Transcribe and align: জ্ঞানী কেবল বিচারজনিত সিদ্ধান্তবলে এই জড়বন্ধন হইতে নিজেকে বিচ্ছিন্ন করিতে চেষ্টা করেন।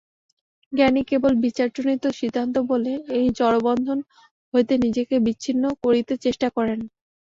জ্ঞানী 0.73 1.01
কেবল 1.09 1.33
বিচারজনিত 1.43 2.03
সিদ্ধান্তবলে 2.19 2.93
এই 3.17 3.27
জড়বন্ধন 3.37 3.99
হইতে 4.53 4.73
নিজেকে 4.85 5.15
বিচ্ছিন্ন 5.25 5.63
করিতে 5.83 6.13
চেষ্টা 6.25 6.47
করেন। 6.57 6.79